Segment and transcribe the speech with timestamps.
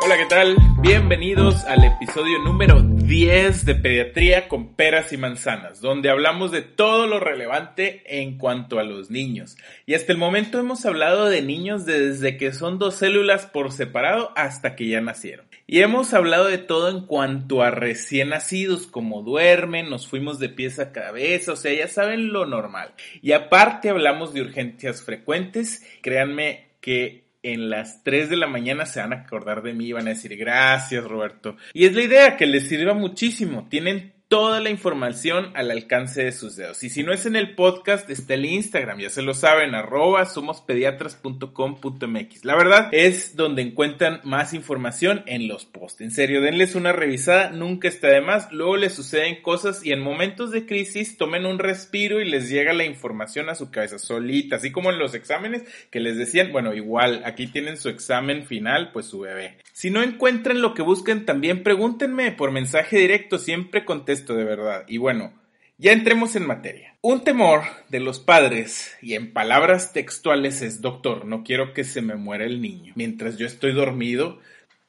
[0.00, 0.56] Hola, ¿qué tal?
[0.80, 7.08] Bienvenidos al episodio número 10 de Pediatría con Peras y Manzanas, donde hablamos de todo
[7.08, 9.56] lo relevante en cuanto a los niños.
[9.86, 14.30] Y hasta el momento hemos hablado de niños desde que son dos células por separado
[14.36, 15.46] hasta que ya nacieron.
[15.66, 20.48] Y hemos hablado de todo en cuanto a recién nacidos, como duermen, nos fuimos de
[20.48, 22.94] pies a cabeza, o sea, ya saben lo normal.
[23.20, 29.00] Y aparte hablamos de urgencias frecuentes, créanme que en las 3 de la mañana se
[29.00, 31.56] van a acordar de mí y van a decir gracias Roberto.
[31.72, 33.68] Y es la idea que les sirva muchísimo.
[33.68, 36.84] Tienen toda la información al alcance de sus dedos.
[36.84, 40.26] Y si no es en el podcast, está el Instagram, ya se lo saben, arroba
[40.26, 42.44] somospediatras.com.mx.
[42.44, 46.02] La verdad es donde encuentran más información en los posts.
[46.02, 48.52] En serio, denles una revisada, nunca está de más.
[48.52, 52.74] Luego les suceden cosas y en momentos de crisis tomen un respiro y les llega
[52.74, 56.74] la información a su cabeza solita, así como en los exámenes que les decían, bueno,
[56.74, 59.56] igual, aquí tienen su examen final, pues su bebé.
[59.72, 64.44] Si no encuentran lo que buscan, también pregúntenme por mensaje directo, siempre contesto esto de
[64.44, 64.84] verdad.
[64.86, 65.32] Y bueno,
[65.78, 66.96] ya entremos en materia.
[67.00, 72.02] Un temor de los padres, y en palabras textuales es, doctor, no quiero que se
[72.02, 72.92] me muera el niño.
[72.96, 74.40] Mientras yo estoy dormido,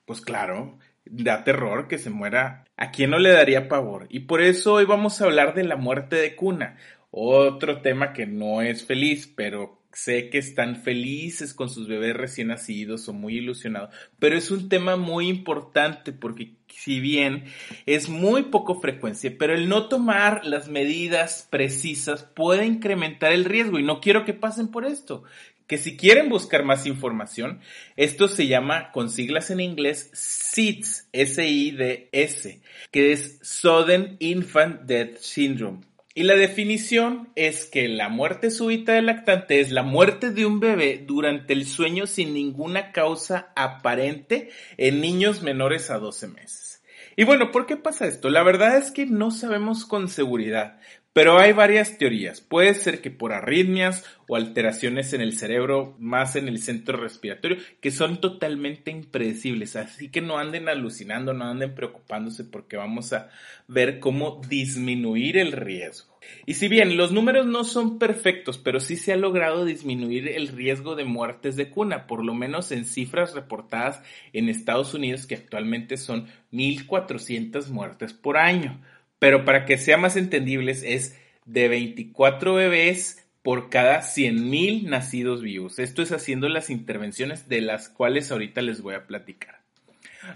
[0.05, 2.65] pues claro, da terror que se muera.
[2.75, 4.07] ¿A quién no le daría pavor?
[4.09, 6.77] Y por eso hoy vamos a hablar de la muerte de cuna.
[7.11, 12.49] Otro tema que no es feliz, pero sé que están felices con sus bebés recién
[12.49, 17.45] nacidos o muy ilusionados, pero es un tema muy importante porque si bien
[17.85, 23.79] es muy poco frecuencia, pero el no tomar las medidas precisas puede incrementar el riesgo
[23.79, 25.23] y no quiero que pasen por esto.
[25.67, 27.59] Que si quieren buscar más información,
[27.95, 35.81] esto se llama con siglas en inglés SIDS, S-I-D-S, que es Sudden Infant Death Syndrome
[36.19, 40.59] y la definición es que la muerte súbita del lactante es la muerte de un
[40.59, 46.83] bebé durante el sueño sin ninguna causa aparente en niños menores a 12 meses.
[47.15, 48.29] Y bueno, ¿por qué pasa esto?
[48.29, 50.81] La verdad es que no sabemos con seguridad,
[51.13, 52.41] pero hay varias teorías.
[52.41, 57.59] Puede ser que por arritmias o alteraciones en el cerebro, más en el centro respiratorio,
[57.79, 59.77] que son totalmente impredecibles.
[59.77, 63.29] Así que no anden alucinando, no anden preocupándose porque vamos a
[63.69, 66.08] ver cómo disminuir el riesgo.
[66.45, 70.49] Y si bien los números no son perfectos, pero sí se ha logrado disminuir el
[70.49, 74.01] riesgo de muertes de cuna, por lo menos en cifras reportadas
[74.33, 78.79] en Estados Unidos, que actualmente son 1.400 muertes por año
[79.19, 85.79] pero para que sea más entendibles es de 24 bebés por cada 100.000 nacidos vivos.
[85.79, 89.59] Esto es haciendo las intervenciones de las cuales ahorita les voy a platicar.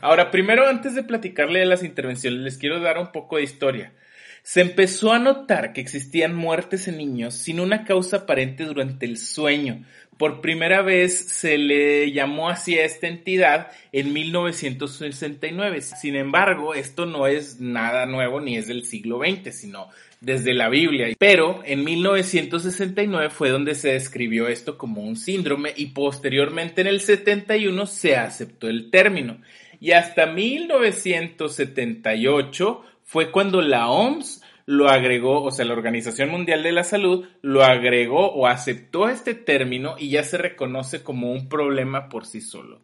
[0.02, 3.94] Ahora, primero, antes de platicarle de las intervenciones, les quiero dar un poco de historia.
[4.44, 9.18] Se empezó a notar que existían muertes en niños sin una causa aparente durante el
[9.18, 9.84] sueño,
[10.18, 15.82] por primera vez se le llamó así a esta entidad en 1969.
[15.82, 19.90] Sin embargo, esto no es nada nuevo ni es del siglo XX, sino
[20.22, 21.08] desde la Biblia.
[21.18, 27.02] Pero en 1969 fue donde se describió esto como un síndrome y posteriormente en el
[27.02, 29.42] 71 se aceptó el término.
[29.80, 36.72] Y hasta 1978 fue cuando la OMS lo agregó, o sea, la Organización Mundial de
[36.72, 42.09] la Salud lo agregó o aceptó este término y ya se reconoce como un problema
[42.09, 42.81] por sí solo.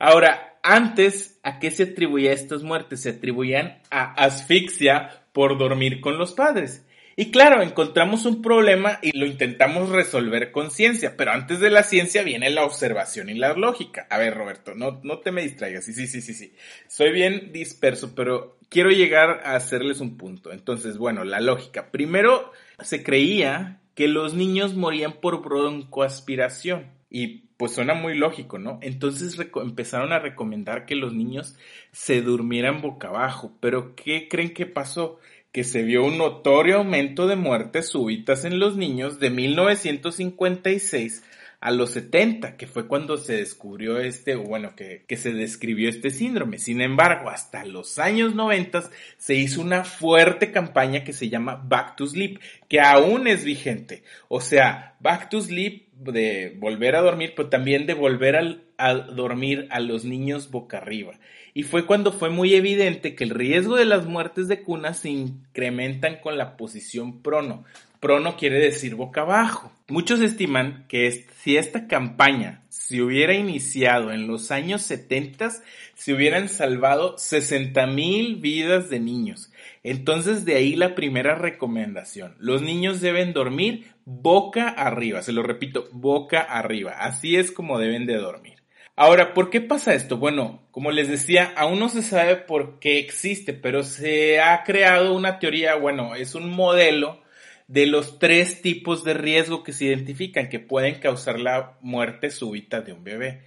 [0.00, 3.02] Ahora, antes, ¿a qué se atribuía estas muertes?
[3.02, 6.84] Se atribuían a asfixia por dormir con los padres.
[7.14, 11.84] Y claro, encontramos un problema y lo intentamos resolver con ciencia, pero antes de la
[11.84, 14.08] ciencia viene la observación y la lógica.
[14.10, 15.84] A ver, Roberto, no, no te me distraigas.
[15.84, 16.54] Sí, sí, sí, sí, sí.
[16.88, 20.52] Soy bien disperso, pero quiero llegar a hacerles un punto.
[20.52, 21.90] Entonces, bueno, la lógica.
[21.90, 26.86] Primero, se creía que los niños morían por broncoaspiración.
[27.10, 28.78] Y pues suena muy lógico, ¿no?
[28.80, 31.58] Entonces empezaron a recomendar que los niños
[31.92, 33.52] se durmieran boca abajo.
[33.60, 35.18] Pero ¿qué creen que pasó?
[35.52, 41.24] que se vio un notorio aumento de muertes súbitas en los niños de 1956
[41.60, 45.90] a los 70, que fue cuando se descubrió este, o bueno, que, que, se describió
[45.90, 46.58] este síndrome.
[46.58, 51.96] Sin embargo, hasta los años 90 se hizo una fuerte campaña que se llama Back
[51.96, 54.02] to Sleep, que aún es vigente.
[54.28, 58.36] O sea, Back to Sleep de volver a dormir, pero también de volver
[58.78, 61.12] a dormir a los niños boca arriba.
[61.52, 65.10] Y fue cuando fue muy evidente que el riesgo de las muertes de cuna se
[65.10, 67.64] incrementan con la posición prono.
[68.00, 69.70] Prono quiere decir boca abajo.
[69.88, 75.50] Muchos estiman que si esta campaña se hubiera iniciado en los años 70,
[75.94, 79.52] se hubieran salvado 60 mil vidas de niños.
[79.82, 82.36] Entonces de ahí la primera recomendación.
[82.38, 85.20] Los niños deben dormir boca arriba.
[85.20, 86.92] Se lo repito, boca arriba.
[87.00, 88.60] Así es como deben de dormir.
[88.96, 90.16] Ahora, ¿por qué pasa esto?
[90.16, 95.14] Bueno, como les decía, aún no se sabe por qué existe, pero se ha creado
[95.14, 97.20] una teoría, bueno, es un modelo
[97.70, 102.80] de los tres tipos de riesgo que se identifican que pueden causar la muerte súbita
[102.80, 103.42] de un bebé.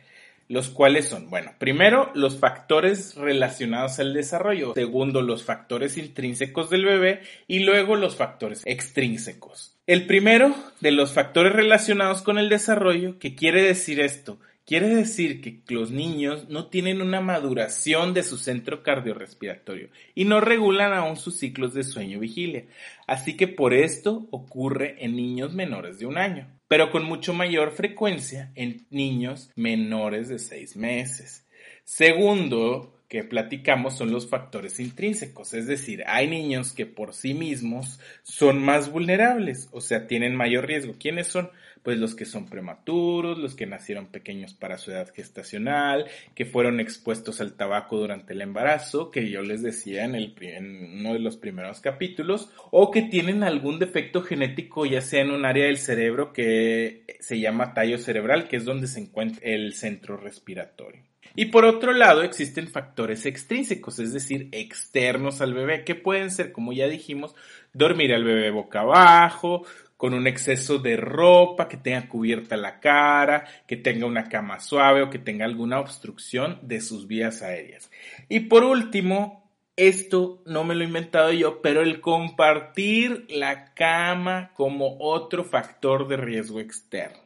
[0.48, 6.86] Los cuales son, bueno, primero los factores relacionados al desarrollo, segundo los factores intrínsecos del
[6.86, 9.76] bebé y luego los factores extrínsecos.
[9.88, 14.38] El primero de los factores relacionados con el desarrollo, ¿qué quiere decir esto?
[14.66, 20.40] Quiere decir que los niños no tienen una maduración de su centro cardiorrespiratorio y no
[20.40, 22.66] regulan aún sus ciclos de sueño-vigilia.
[23.06, 27.72] Así que por esto ocurre en niños menores de un año, pero con mucho mayor
[27.72, 31.46] frecuencia en niños menores de seis meses.
[31.84, 38.00] Segundo, que platicamos son los factores intrínsecos, es decir, hay niños que por sí mismos
[38.24, 40.96] son más vulnerables, o sea, tienen mayor riesgo.
[40.98, 41.52] ¿Quiénes son?
[41.84, 46.80] Pues los que son prematuros, los que nacieron pequeños para su edad gestacional, que fueron
[46.80, 51.20] expuestos al tabaco durante el embarazo, que yo les decía en, el, en uno de
[51.20, 55.78] los primeros capítulos, o que tienen algún defecto genético, ya sea en un área del
[55.78, 61.04] cerebro que se llama tallo cerebral, que es donde se encuentra el centro respiratorio.
[61.36, 66.52] Y por otro lado, existen factores extrínsecos, es decir, externos al bebé, que pueden ser,
[66.52, 67.36] como ya dijimos,
[67.74, 69.66] dormir al bebé boca abajo,
[70.04, 75.02] con un exceso de ropa, que tenga cubierta la cara, que tenga una cama suave
[75.02, 77.90] o que tenga alguna obstrucción de sus vías aéreas.
[78.28, 84.52] Y por último, esto no me lo he inventado yo, pero el compartir la cama
[84.56, 87.24] como otro factor de riesgo externo.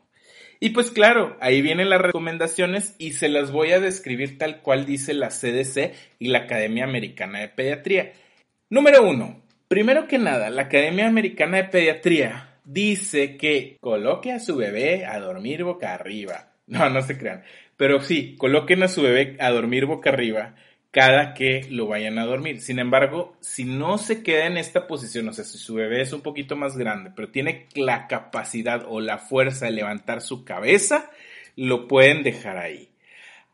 [0.59, 4.85] Y pues claro, ahí vienen las recomendaciones y se las voy a describir tal cual
[4.85, 8.13] dice la CDC y la Academia Americana de Pediatría.
[8.69, 14.57] Número uno, primero que nada, la Academia Americana de Pediatría dice que coloque a su
[14.57, 16.51] bebé a dormir boca arriba.
[16.67, 17.43] No, no se crean.
[17.77, 20.55] Pero sí, coloquen a su bebé a dormir boca arriba
[20.91, 22.59] cada que lo vayan a dormir.
[22.59, 26.11] Sin embargo, si no se queda en esta posición, o sea, si su bebé es
[26.11, 31.09] un poquito más grande, pero tiene la capacidad o la fuerza de levantar su cabeza,
[31.55, 32.89] lo pueden dejar ahí.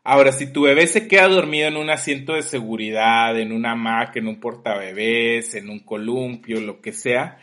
[0.02, 4.18] Ahora, si tu bebé se queda dormido en un asiento de seguridad, en una hamaca,
[4.18, 7.38] en un portabebés, en un columpio, lo que sea,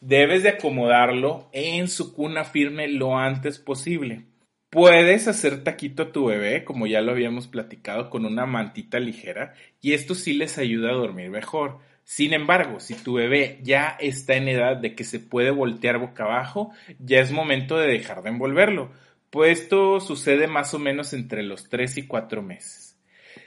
[0.00, 4.24] debes de acomodarlo en su cuna firme lo antes posible.
[4.70, 9.54] Puedes hacer taquito a tu bebé, como ya lo habíamos platicado, con una mantita ligera
[9.80, 11.78] y esto sí les ayuda a dormir mejor.
[12.04, 16.24] Sin embargo, si tu bebé ya está en edad de que se puede voltear boca
[16.24, 18.92] abajo, ya es momento de dejar de envolverlo,
[19.30, 22.96] pues esto sucede más o menos entre los 3 y 4 meses.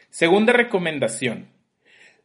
[0.10, 1.48] Segunda recomendación,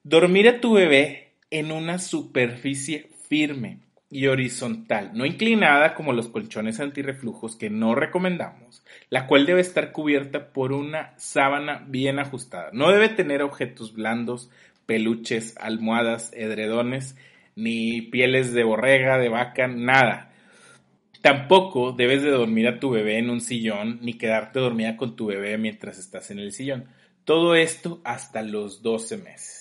[0.03, 3.84] dormir a tu bebé en una superficie firme
[4.14, 9.90] y horizontal, no inclinada como los colchones antirreflujos que no recomendamos, la cual debe estar
[9.90, 12.70] cubierta por una sábana bien ajustada.
[12.72, 14.52] No debe tener objetos blandos,
[14.87, 17.16] peluches, almohadas, edredones,
[17.56, 20.31] ni pieles de borrega, de vaca, nada.
[21.20, 25.26] Tampoco debes de dormir a tu bebé en un sillón ni quedarte dormida con tu
[25.26, 26.85] bebé mientras estás en el sillón.
[27.25, 29.53] Todo esto hasta los 12 meses.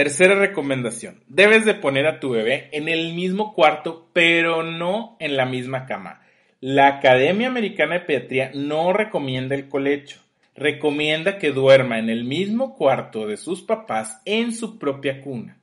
[0.00, 5.36] Tercera recomendación, debes de poner a tu bebé en el mismo cuarto, pero no en
[5.36, 6.22] la misma cama.
[6.58, 10.22] La Academia Americana de Pediatría no recomienda el colecho,
[10.54, 15.58] recomienda que duerma en el mismo cuarto de sus papás en su propia cuna,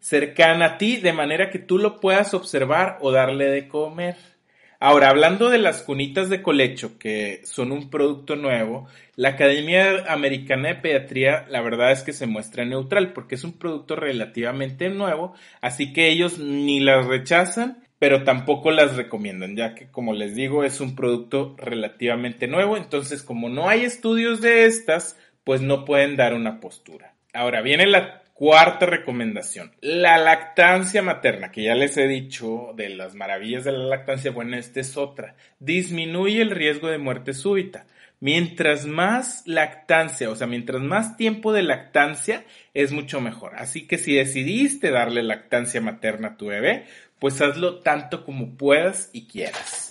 [0.00, 4.16] cercana a ti de manera que tú lo puedas observar o darle de comer.
[4.80, 10.68] Ahora, hablando de las cunitas de colecho, que son un producto nuevo, la Academia Americana
[10.68, 15.34] de Pediatría, la verdad es que se muestra neutral, porque es un producto relativamente nuevo,
[15.60, 20.62] así que ellos ni las rechazan, pero tampoco las recomiendan, ya que, como les digo,
[20.62, 26.14] es un producto relativamente nuevo, entonces como no hay estudios de estas, pues no pueden
[26.14, 27.14] dar una postura.
[27.32, 33.16] Ahora viene la Cuarta recomendación, la lactancia materna, que ya les he dicho de las
[33.16, 37.86] maravillas de la lactancia, bueno, esta es otra, disminuye el riesgo de muerte súbita.
[38.20, 43.56] Mientras más lactancia, o sea, mientras más tiempo de lactancia, es mucho mejor.
[43.56, 46.84] Así que si decidiste darle lactancia materna a tu bebé,
[47.18, 49.90] pues hazlo tanto como puedas y quieras.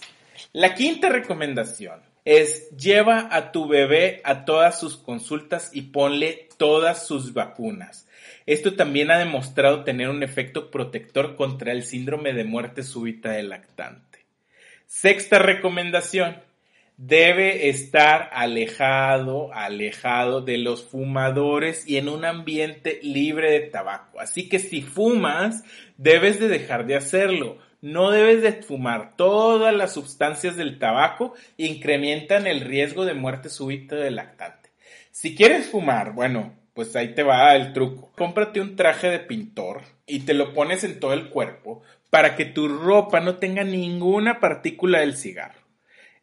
[0.54, 7.07] La quinta recomendación es lleva a tu bebé a todas sus consultas y ponle todas
[7.07, 8.05] sus vacunas.
[8.46, 13.48] Esto también ha demostrado tener un efecto protector contra el síndrome de muerte súbita del
[13.48, 14.25] lactante.
[14.88, 16.41] Sexta recomendación,
[16.98, 24.19] debe estar alejado, alejado de los fumadores y en un ambiente libre de tabaco.
[24.19, 25.63] Así que si fumas,
[25.96, 27.57] debes de dejar de hacerlo.
[27.81, 29.15] No debes de fumar.
[29.15, 34.72] Todas las sustancias del tabaco incrementan el riesgo de muerte súbita del lactante.
[35.12, 38.12] Si quieres fumar, bueno, pues ahí te va el truco.
[38.15, 42.46] Cómprate un traje de pintor y te lo pones en todo el cuerpo para que
[42.46, 45.60] tu ropa no tenga ninguna partícula del cigarro.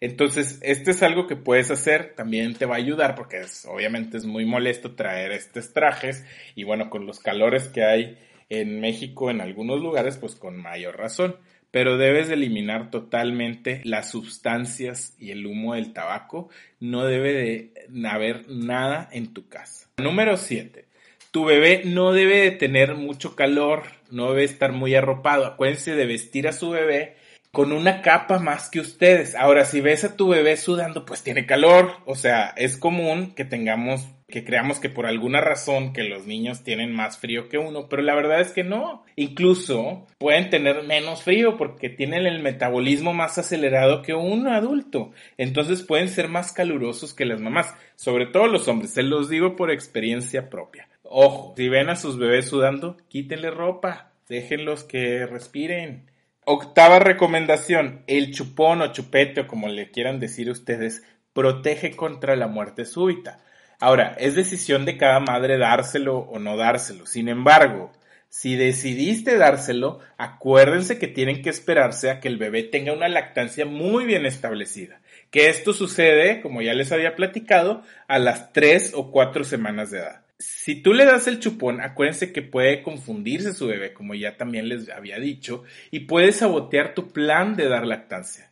[0.01, 4.17] Entonces, este es algo que puedes hacer, también te va a ayudar porque es, obviamente
[4.17, 9.31] es muy molesto traer estos trajes y bueno, con los calores que hay en México
[9.31, 11.37] en algunos lugares, pues con mayor razón.
[11.71, 16.49] Pero debes eliminar totalmente las sustancias y el humo del tabaco.
[16.79, 19.89] No debe de haber nada en tu casa.
[19.97, 20.85] Número 7.
[21.33, 25.47] Tu bebé no debe de tener mucho calor, no debe estar muy arropado.
[25.47, 27.17] Acuérdense de vestir a su bebé
[27.55, 29.37] con una capa más que ustedes.
[29.37, 31.93] Ahora, si ves a tu bebé sudando, pues tiene calor.
[32.05, 36.65] O sea, es común que tengamos, que creamos que por alguna razón que los niños
[36.65, 39.05] tienen más frío que uno, pero la verdad es que no.
[39.15, 45.13] Incluso pueden tener menos frío porque tienen el metabolismo más acelerado que un adulto.
[45.39, 48.93] Entonces pueden ser más calurosos que las mamás, sobre todo los hombres.
[48.93, 50.89] Se los digo por experiencia propia.
[51.05, 56.13] Ojo, si ven a sus bebés sudando, quítenle ropa, déjenlos que respiren
[56.47, 62.49] Octava recomendación, el chupón o chupete o como le quieran decir ustedes, protege contra la
[62.49, 63.41] muerte súbita.
[63.81, 67.07] Ahora, es decisión de cada madre dárselo o no dárselo.
[67.07, 67.93] Sin embargo,
[68.29, 73.65] si decidiste dárselo, acuérdense que tienen que esperarse a que el bebé tenga una lactancia
[73.65, 75.01] muy bien establecida.
[75.31, 80.01] Que esto sucede, como ya les había platicado, a las tres o cuatro semanas de
[80.01, 84.37] edad si tú le das el chupón, acuérdense que puede confundirse su bebé, como ya
[84.37, 88.51] también les había dicho, y puede sabotear tu plan de dar lactancia.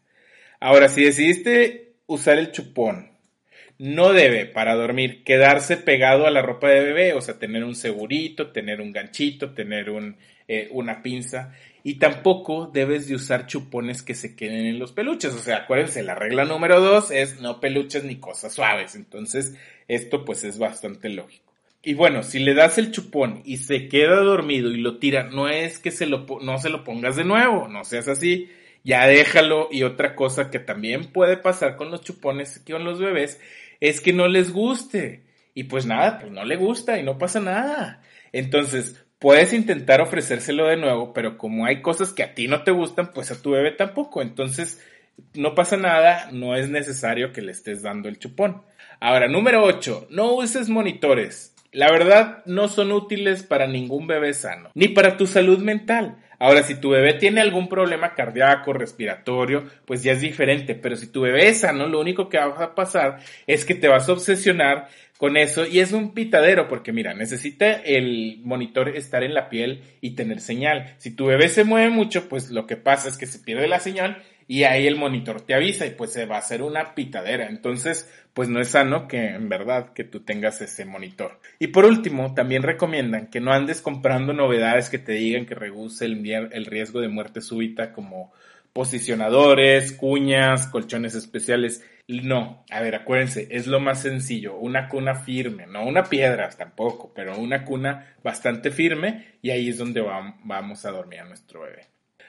[0.61, 3.11] Ahora, si decidiste usar el chupón,
[3.79, 7.75] no debe para dormir quedarse pegado a la ropa de bebé, o sea, tener un
[7.75, 11.53] segurito, tener un ganchito, tener un, eh, una pinza.
[11.83, 15.35] Y tampoco debes de usar chupones que se queden en los peluches.
[15.35, 18.95] O sea, acuérdense, la regla número dos es no peluches ni cosas suaves.
[18.95, 19.57] Entonces,
[19.89, 21.42] esto pues es bastante lógico.
[21.83, 25.49] Y bueno, si le das el chupón y se queda dormido y lo tira, no
[25.49, 28.51] es que se lo, no se lo pongas de nuevo, no seas así,
[28.85, 29.69] ya déjalo.
[29.71, 33.41] Y otra cosa que también puede pasar con los chupones, con los bebés,
[33.81, 35.25] es que no les guste.
[35.55, 38.01] Y pues nada, pues no le gusta y no pasa nada.
[38.33, 42.71] Entonces, puedes intentar ofrecérselo de nuevo, pero como hay cosas que a ti no te
[42.71, 44.23] gustan, pues a tu bebé tampoco.
[44.23, 44.81] Entonces,
[45.35, 48.63] no pasa nada, no es necesario que le estés dando el chupón.
[49.01, 51.52] Ahora, número 8, no uses monitores.
[51.73, 56.19] La verdad, no son útiles para ningún bebé sano, ni para tu salud mental.
[56.39, 61.07] Ahora, si tu bebé tiene algún problema cardíaco, respiratorio, pues ya es diferente, pero si
[61.07, 64.13] tu bebé es sano, lo único que va a pasar es que te vas a
[64.13, 69.49] obsesionar con eso y es un pitadero porque mira, necesita el monitor estar en la
[69.49, 70.97] piel y tener señal.
[70.99, 73.79] Si tu bebé se mueve mucho, pues lo que pasa es que se pierde la
[73.79, 77.49] señal y ahí el monitor te avisa y pues se va a hacer una pitadera.
[77.49, 81.39] Entonces, pues no es sano que en verdad que tú tengas ese monitor.
[81.59, 86.05] Y por último, también recomiendan que no andes comprando novedades que te digan que reduce
[86.05, 88.33] el, el riesgo de muerte súbita como
[88.73, 91.85] posicionadores, cuñas, colchones especiales.
[92.09, 97.13] No, a ver, acuérdense, es lo más sencillo, una cuna firme, no una piedra tampoco,
[97.15, 101.87] pero una cuna bastante firme y ahí es donde vamos a dormir a nuestro bebé.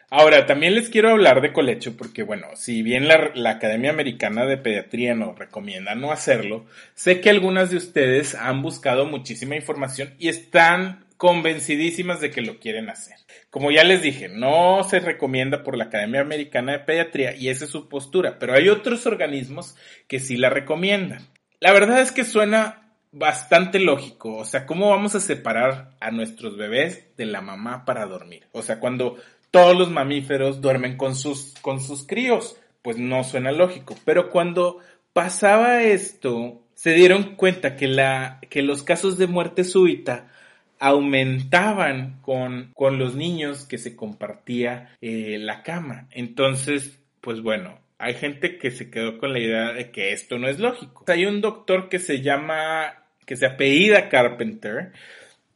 [0.10, 4.58] Ahora, también les quiero hablar de colecho porque, bueno, si bien la, Academia Americana de
[4.58, 10.28] Pediatría nos recomienda no hacerlo, sé que algunas de ustedes han buscado muchísima información y
[10.28, 13.16] están convencidísimas de que lo quieren hacer.
[13.50, 17.66] Como ya les dije, no se recomienda por la Academia Americana de Pediatría y esa
[17.66, 19.76] es su postura, pero hay otros organismos
[20.08, 21.28] que sí la recomiendan.
[21.60, 22.83] La verdad es que suena
[23.13, 28.05] bastante lógico, o sea, ¿cómo vamos a separar a nuestros bebés de la mamá para
[28.05, 28.48] dormir?
[28.51, 29.17] O sea, cuando
[29.53, 32.58] todos los mamíferos duermen con sus, con sus críos.
[32.82, 33.96] Pues no suena lógico.
[34.03, 34.79] Pero cuando
[35.13, 40.32] pasaba esto, se dieron cuenta que, la, que los casos de muerte súbita
[40.79, 46.08] aumentaban con, con los niños que se compartía eh, la cama.
[46.10, 50.50] Entonces, pues bueno, hay gente que se quedó con la idea de que esto no
[50.50, 51.05] es lógico.
[51.08, 54.92] Hay un doctor que se llama, que se apellida Carpenter,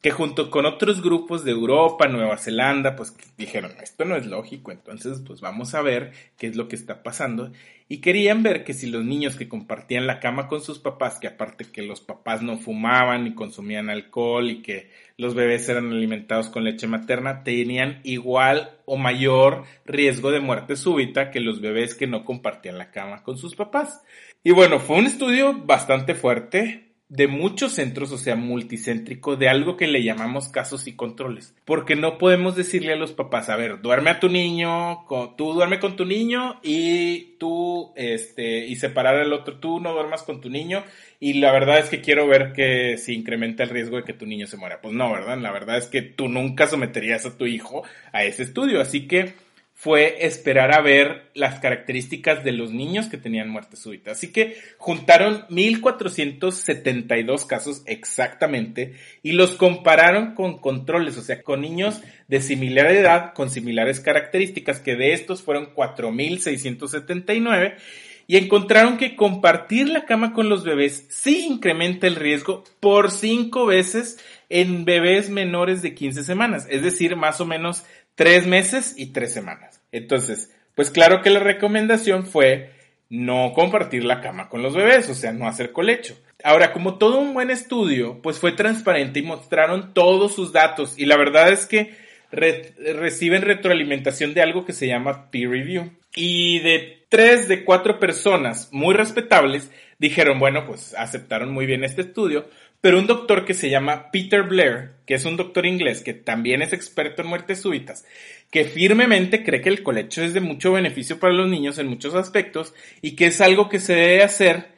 [0.02, 4.72] que junto con otros grupos de Europa, Nueva Zelanda, pues dijeron, esto no es lógico,
[4.72, 7.52] entonces pues vamos a ver qué es lo que está pasando.
[7.90, 11.28] Y querían ver que si los niños que compartían la cama con sus papás, que
[11.28, 16.50] aparte que los papás no fumaban ni consumían alcohol y que los bebés eran alimentados
[16.50, 22.08] con leche materna, tenían igual o mayor riesgo de muerte súbita que los bebés que
[22.08, 24.02] no compartían la cama con sus papás.
[24.44, 29.78] Y bueno, fue un estudio bastante fuerte, de muchos centros, o sea, multicéntrico, de algo
[29.78, 31.56] que le llamamos casos y controles.
[31.64, 35.06] Porque no podemos decirle a los papás, a ver, duerme a tu niño,
[35.38, 40.24] tú duerme con tu niño y tú, este, y separar al otro, tú no duermas
[40.24, 40.84] con tu niño.
[41.20, 44.26] Y la verdad es que quiero ver que si incrementa el riesgo de que tu
[44.26, 44.82] niño se muera.
[44.82, 45.38] Pues no, ¿verdad?
[45.38, 48.82] La verdad es que tú nunca someterías a tu hijo a ese estudio.
[48.82, 49.34] Así que
[49.80, 54.10] fue esperar a ver las características de los niños que tenían muerte súbita.
[54.10, 62.02] Así que juntaron 1472 casos exactamente y los compararon con controles, o sea, con niños
[62.28, 67.78] de similar edad, con similares características, que de estos fueron 4679
[68.26, 73.68] y encontraron que compartir la cama con los bebés sí incrementa el riesgo por cinco
[73.68, 74.18] veces
[74.50, 77.84] en bebés menores de 15 semanas, es decir, más o menos
[78.18, 79.67] tres meses y tres semanas.
[79.92, 82.72] Entonces, pues claro que la recomendación fue
[83.10, 86.18] no compartir la cama con los bebés, o sea, no hacer colecho.
[86.44, 91.06] Ahora, como todo un buen estudio, pues fue transparente y mostraron todos sus datos y
[91.06, 91.96] la verdad es que
[92.32, 95.92] reciben retroalimentación de algo que se llama peer review.
[96.16, 102.02] Y de tres de cuatro personas muy respetables dijeron, bueno, pues aceptaron muy bien este
[102.02, 102.50] estudio,
[102.82, 106.62] pero un doctor que se llama Peter Blair, que es un doctor inglés que también
[106.62, 108.06] es experto en muertes súbitas,
[108.52, 112.14] que firmemente cree que el colecho es de mucho beneficio para los niños en muchos
[112.14, 114.78] aspectos y que es algo que se debe hacer.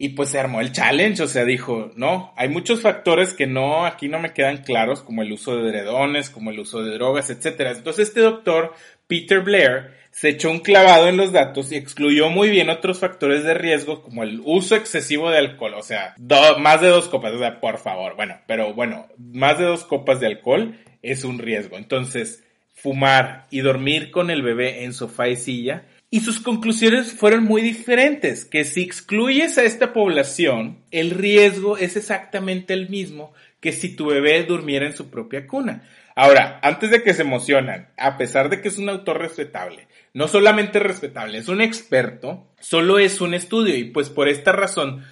[0.00, 3.84] Y pues se armó el challenge, o sea, dijo, no, hay muchos factores que no,
[3.84, 7.30] aquí no me quedan claros, como el uso de dredones, como el uso de drogas,
[7.30, 7.72] etcétera.
[7.72, 8.74] Entonces este doctor,
[9.08, 13.44] Peter Blair, se echó un clavado en los datos y excluyó muy bien otros factores
[13.44, 16.16] de riesgo como el uso excesivo de alcohol, o sea,
[16.58, 20.18] más de dos copas, o sea, por favor, bueno, pero bueno, más de dos copas
[20.18, 21.76] de alcohol es un riesgo.
[21.76, 22.42] Entonces,
[22.74, 25.84] fumar y dormir con el bebé en sofá y silla.
[26.10, 31.96] Y sus conclusiones fueron muy diferentes, que si excluyes a esta población, el riesgo es
[31.96, 35.88] exactamente el mismo que si tu bebé durmiera en su propia cuna.
[36.20, 40.26] Ahora, antes de que se emocionan, a pesar de que es un autor respetable, no
[40.26, 45.04] solamente respetable, es un experto, solo es un estudio y pues por esta razón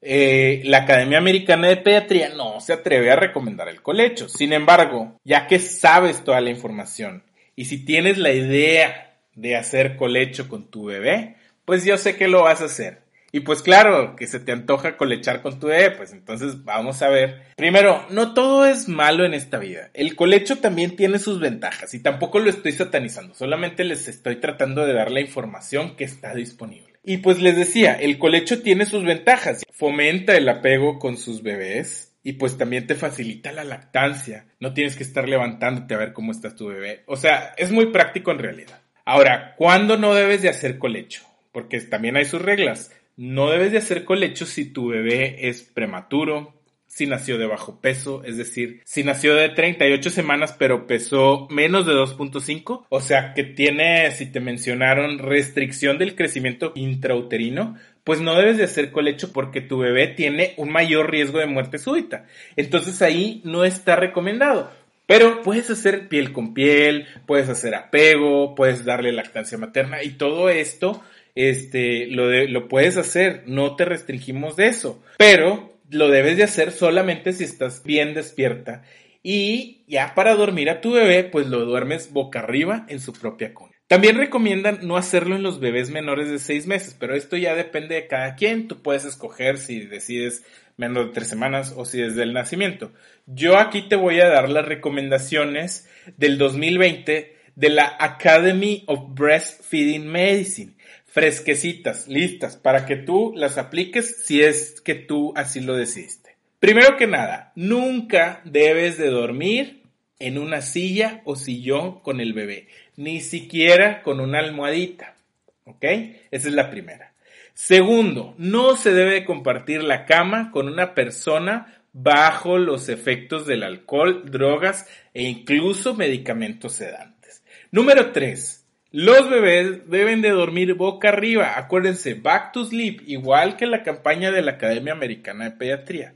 [0.00, 4.30] eh, la Academia Americana de Pediatría no se atreve a recomendar el colecho.
[4.30, 7.22] Sin embargo, ya que sabes toda la información
[7.54, 12.28] y si tienes la idea de hacer colecho con tu bebé, pues yo sé que
[12.28, 13.02] lo vas a hacer.
[13.32, 17.08] Y pues claro, que se te antoja colechar con tu bebé, pues entonces vamos a
[17.08, 17.42] ver.
[17.56, 19.90] Primero, no todo es malo en esta vida.
[19.94, 24.84] El colecho también tiene sus ventajas y tampoco lo estoy satanizando, solamente les estoy tratando
[24.84, 26.90] de dar la información que está disponible.
[27.02, 29.62] Y pues les decía, el colecho tiene sus ventajas.
[29.72, 34.46] Fomenta el apego con sus bebés, y pues también te facilita la lactancia.
[34.58, 37.02] No tienes que estar levantándote a ver cómo está tu bebé.
[37.06, 38.82] O sea, es muy práctico en realidad.
[39.04, 41.22] Ahora, ¿cuándo no debes de hacer colecho?
[41.52, 42.92] Porque también hay sus reglas.
[43.22, 46.54] No debes de hacer colecho si tu bebé es prematuro,
[46.86, 51.84] si nació de bajo peso, es decir, si nació de 38 semanas pero pesó menos
[51.84, 58.34] de 2.5, o sea que tiene, si te mencionaron, restricción del crecimiento intrauterino, pues no
[58.36, 62.24] debes de hacer colecho porque tu bebé tiene un mayor riesgo de muerte súbita.
[62.56, 64.70] Entonces ahí no está recomendado.
[65.04, 70.48] Pero puedes hacer piel con piel, puedes hacer apego, puedes darle lactancia materna y todo
[70.48, 71.02] esto
[71.34, 76.72] este, lo, lo puedes hacer, no te restringimos de eso, pero lo debes de hacer
[76.72, 78.82] solamente si estás bien despierta
[79.22, 83.52] y ya para dormir a tu bebé, pues lo duermes boca arriba en su propia
[83.52, 83.72] cuna.
[83.86, 87.96] También recomiendan no hacerlo en los bebés menores de 6 meses, pero esto ya depende
[87.96, 88.68] de cada quien.
[88.68, 90.44] Tú puedes escoger si decides
[90.76, 92.92] menos de 3 semanas o si desde el nacimiento.
[93.26, 100.06] Yo aquí te voy a dar las recomendaciones del 2020 de la Academy of Breastfeeding
[100.06, 100.72] Medicine
[101.10, 106.36] fresquecitas, listas, para que tú las apliques si es que tú así lo decidiste.
[106.60, 109.82] Primero que nada, nunca debes de dormir
[110.18, 115.16] en una silla o sillón con el bebé, ni siquiera con una almohadita.
[115.64, 115.84] ¿Ok?
[116.30, 117.12] Esa es la primera.
[117.54, 124.30] Segundo, no se debe compartir la cama con una persona bajo los efectos del alcohol,
[124.30, 127.42] drogas e incluso medicamentos sedantes.
[127.70, 128.59] Número tres,
[128.92, 131.56] los bebés deben de dormir boca arriba.
[131.56, 136.14] Acuérdense, back to sleep, igual que la campaña de la Academia Americana de Pediatría.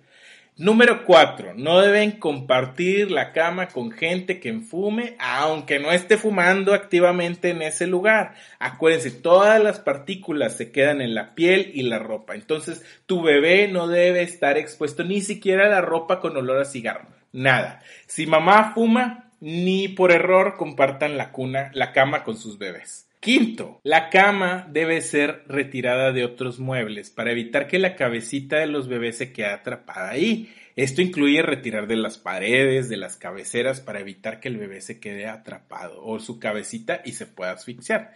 [0.56, 1.54] Número 4.
[1.54, 7.62] No deben compartir la cama con gente que fume, aunque no esté fumando activamente en
[7.62, 8.34] ese lugar.
[8.60, 12.37] Acuérdense, todas las partículas se quedan en la piel y la ropa.
[12.37, 16.64] Entonces, tu bebé no debe estar expuesto ni siquiera a la ropa con olor a
[16.64, 17.08] cigarro.
[17.32, 17.82] Nada.
[18.06, 23.11] Si mamá fuma, ni por error compartan la cuna, la cama con sus bebés.
[23.20, 28.68] Quinto, la cama debe ser retirada de otros muebles para evitar que la cabecita de
[28.68, 30.50] los bebés se quede atrapada ahí.
[30.76, 34.98] Esto incluye retirar de las paredes, de las cabeceras para evitar que el bebé se
[34.98, 38.14] quede atrapado o su cabecita y se pueda asfixiar.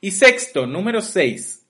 [0.00, 1.66] Y sexto, número seis,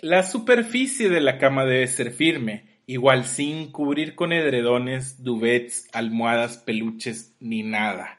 [0.00, 6.58] la superficie de la cama debe ser firme, igual sin cubrir con edredones, duvets, almohadas,
[6.58, 8.17] peluches ni nada.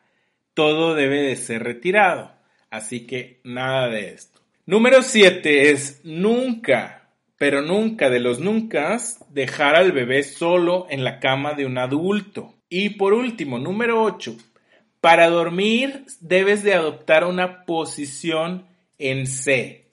[0.59, 2.33] Todo debe de ser retirado.
[2.69, 4.41] Así que nada de esto.
[4.65, 8.97] Número 7 es nunca, pero nunca de los nunca,
[9.29, 12.55] dejar al bebé solo en la cama de un adulto.
[12.67, 14.35] Y por último, número 8,
[14.99, 18.65] para dormir debes de adoptar una posición
[18.97, 19.87] en C.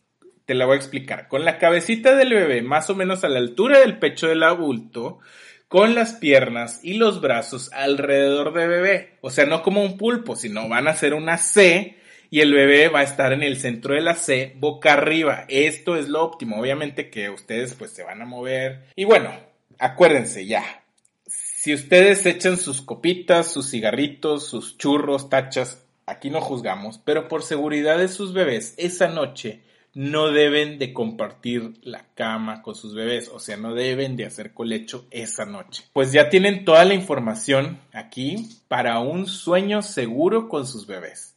[0.46, 1.28] Te la voy a explicar.
[1.28, 5.20] Con la cabecita del bebé más o menos a la altura del pecho del adulto,
[5.68, 9.18] con las piernas y los brazos alrededor de bebé.
[9.20, 11.96] O sea, no como un pulpo, sino van a ser una C
[12.30, 15.44] y el bebé va a estar en el centro de la C, boca arriba.
[15.48, 16.60] Esto es lo óptimo.
[16.60, 18.84] Obviamente que ustedes pues se van a mover.
[18.94, 19.32] Y bueno,
[19.78, 20.82] acuérdense ya.
[21.26, 27.42] Si ustedes echan sus copitas, sus cigarritos, sus churros, tachas, aquí no juzgamos, pero por
[27.42, 29.62] seguridad de sus bebés, esa noche
[29.96, 34.52] no deben de compartir la cama con sus bebés, o sea, no deben de hacer
[34.52, 35.84] colecho esa noche.
[35.94, 41.34] Pues ya tienen toda la información aquí para un sueño seguro con sus bebés.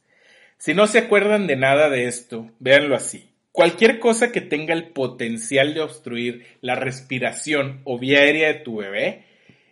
[0.58, 3.30] Si no se acuerdan de nada de esto, véanlo así.
[3.50, 8.76] Cualquier cosa que tenga el potencial de obstruir la respiración o vía aérea de tu
[8.76, 9.24] bebé,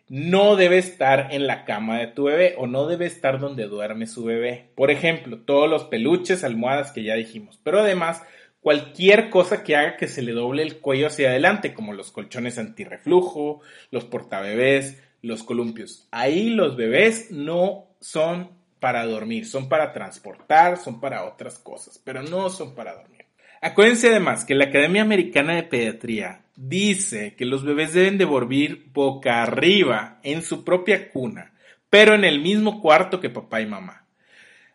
[0.09, 4.07] no debe estar en la cama de tu bebé o no debe estar donde duerme
[4.07, 4.70] su bebé.
[4.74, 7.61] Por ejemplo, todos los peluches, almohadas que ya dijimos.
[7.62, 8.22] Pero además,
[8.61, 12.59] cualquier cosa que haga que se le doble el cuello hacia adelante, como los colchones
[12.59, 16.07] antirreflujo, los portabebés, los columpios.
[16.11, 22.23] Ahí los bebés no son para dormir, son para transportar, son para otras cosas, pero
[22.23, 23.25] no son para dormir.
[23.61, 28.87] Acuérdense además que la Academia Americana de Pediatría dice que los bebés deben de dormir
[28.92, 31.53] boca arriba en su propia cuna,
[31.90, 34.05] pero en el mismo cuarto que papá y mamá.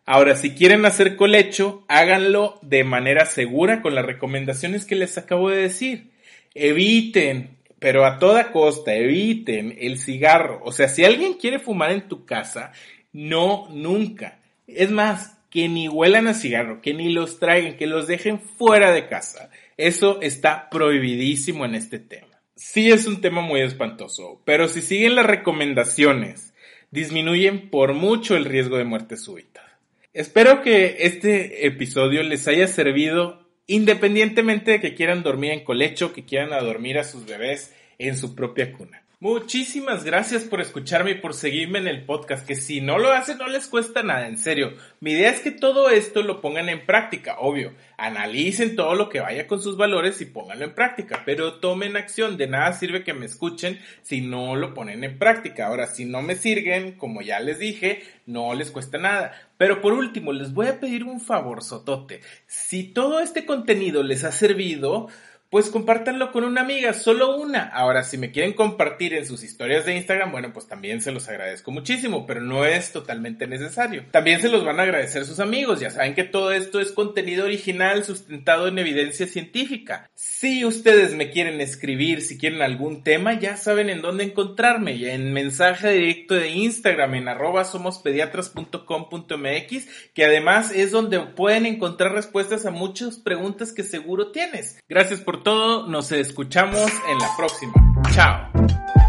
[0.06, 5.48] Ahora, si quieren hacer colecho, háganlo de manera segura con las recomendaciones que les acabo
[5.48, 6.10] de decir.
[6.54, 10.60] Eviten, pero a toda costa, eviten el cigarro.
[10.62, 12.72] O sea, si alguien quiere fumar en tu casa,
[13.12, 14.40] no, nunca.
[14.66, 18.90] Es más, que ni huelan a cigarro, que ni los traigan, que los dejen fuera
[18.90, 19.50] de casa.
[19.76, 22.40] Eso está prohibidísimo en este tema.
[22.56, 26.54] Sí es un tema muy espantoso, pero si siguen las recomendaciones,
[26.90, 29.73] disminuyen por mucho el riesgo de muerte súbita.
[30.14, 36.24] Espero que este episodio les haya servido independientemente de que quieran dormir en colecho, que
[36.24, 39.03] quieran dormir a sus bebés en su propia cuna.
[39.24, 43.38] Muchísimas gracias por escucharme y por seguirme en el podcast, que si no lo hacen
[43.38, 44.74] no les cuesta nada, en serio.
[45.00, 47.72] Mi idea es que todo esto lo pongan en práctica, obvio.
[47.96, 52.36] Analicen todo lo que vaya con sus valores y pónganlo en práctica, pero tomen acción.
[52.36, 55.68] De nada sirve que me escuchen si no lo ponen en práctica.
[55.68, 59.32] Ahora, si no me sirven, como ya les dije, no les cuesta nada.
[59.56, 62.20] Pero por último, les voy a pedir un favor, Sotote.
[62.46, 65.08] Si todo este contenido les ha servido,
[65.54, 67.68] pues compártanlo con una amiga, solo una.
[67.68, 71.28] Ahora, si me quieren compartir en sus historias de Instagram, bueno, pues también se los
[71.28, 74.04] agradezco muchísimo, pero no es totalmente necesario.
[74.10, 77.44] También se los van a agradecer sus amigos, ya saben que todo esto es contenido
[77.44, 80.10] original sustentado en evidencia científica.
[80.16, 85.32] Si ustedes me quieren escribir, si quieren algún tema, ya saben en dónde encontrarme, en
[85.32, 92.72] mensaje directo de Instagram, en arroba somospediatras.com.mx, que además es donde pueden encontrar respuestas a
[92.72, 94.80] muchas preguntas que seguro tienes.
[94.88, 97.72] Gracias por todo, nos escuchamos en la próxima.
[98.12, 99.03] Chao.